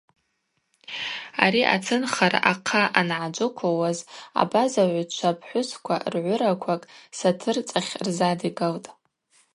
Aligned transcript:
Ари 1.43 1.61
ацынхара 1.75 2.39
ахъа 2.51 2.83
ангӏаджвыквылуаз 2.99 3.99
абаза 4.41 4.83
гӏвгӏвчва-пхӏвысква 4.91 5.95
ргӏвыраквакӏ 6.13 6.89
сатырцӏахь 7.17 7.93
рзадигалтӏ. 8.05 8.87